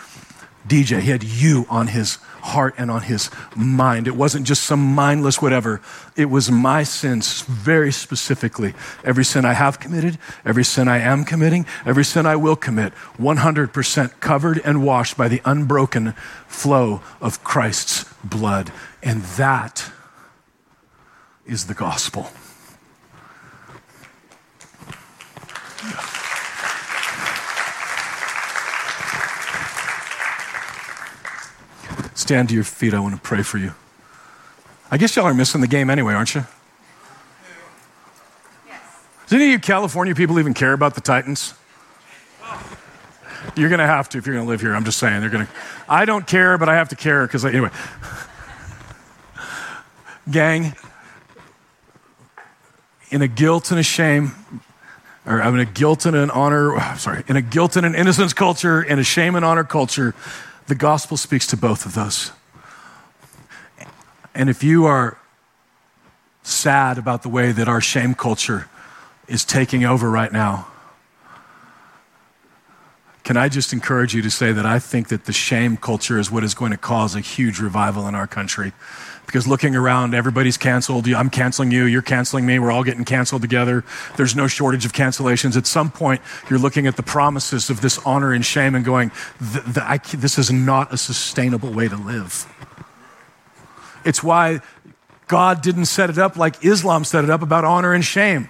[0.68, 4.07] DJ, he had you on his heart and on his mind.
[4.07, 5.82] It wasn't just some mindless whatever.
[6.16, 8.74] It was my sins very specifically.
[9.03, 12.93] Every sin I have committed, every sin I am committing, every sin I will commit,
[13.18, 16.14] 100% covered and washed by the unbroken
[16.47, 18.72] flow of Christ's blood.
[19.01, 19.91] And that
[21.45, 22.30] is the gospel.
[32.24, 32.93] Stand to your feet.
[32.93, 33.74] I want to pray for you.
[34.89, 36.45] I guess y'all are missing the game anyway, aren't you?
[38.65, 38.80] Yes.
[39.28, 41.53] Does any of you California people even care about the Titans?
[43.57, 44.74] You're going to have to if you're going to live here.
[44.74, 45.19] I'm just saying.
[45.19, 45.51] They're going to.
[45.89, 47.71] I don't care, but I have to care because, anyway.
[50.32, 50.78] Gang,
[53.09, 54.32] in a guilt and a shame,
[55.26, 58.32] or I in a guilt and an honor, sorry, in a guilt and an innocence
[58.32, 60.15] culture, in a shame and honor culture,
[60.68, 62.32] the gospel speaks to both of those.
[64.36, 65.18] And if you are
[66.41, 68.68] sad about the way that our shame culture
[69.28, 70.68] is taking over right now,
[73.24, 76.30] can I just encourage you to say that I think that the shame culture is
[76.30, 78.74] what is going to cause a huge revival in our country?
[79.26, 81.07] Because looking around, everybody's canceled.
[81.07, 83.84] I'm canceling you, you're canceling me, we're all getting canceled together.
[84.15, 85.57] There's no shortage of cancellations.
[85.57, 89.11] At some point, you're looking at the promises of this honor and shame and going,
[89.39, 92.45] this is not a sustainable way to live.
[94.05, 94.61] It's why
[95.28, 98.49] God didn't set it up like Islam set it up about honor and shame.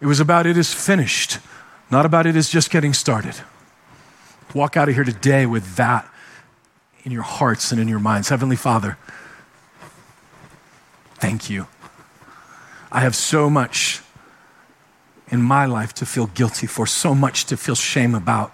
[0.00, 1.38] It was about it is finished,
[1.90, 3.36] not about it is just getting started.
[4.54, 6.10] Walk out of here today with that
[7.04, 8.28] in your hearts and in your minds.
[8.28, 8.96] Heavenly Father,
[11.14, 11.66] thank you.
[12.92, 14.02] I have so much
[15.28, 18.52] in my life to feel guilty for, so much to feel shame about,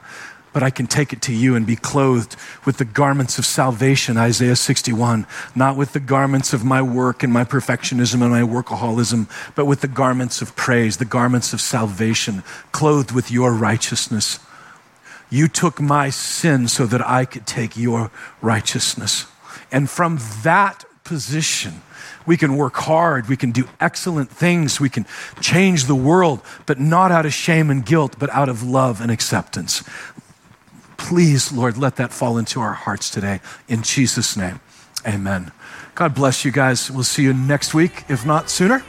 [0.52, 4.16] but I can take it to you and be clothed with the garments of salvation,
[4.16, 9.28] Isaiah 61, not with the garments of my work and my perfectionism and my workaholism,
[9.54, 12.42] but with the garments of praise, the garments of salvation,
[12.72, 14.38] clothed with your righteousness.
[15.30, 18.10] You took my sin so that I could take your
[18.40, 19.26] righteousness.
[19.72, 21.82] And from that position,
[22.26, 25.06] we can work hard, we can do excellent things, we can
[25.40, 29.10] change the world, but not out of shame and guilt, but out of love and
[29.10, 29.84] acceptance.
[30.96, 33.40] Please, Lord, let that fall into our hearts today.
[33.68, 34.60] In Jesus' name,
[35.06, 35.52] amen.
[35.94, 36.90] God bless you guys.
[36.90, 38.82] We'll see you next week, if not sooner.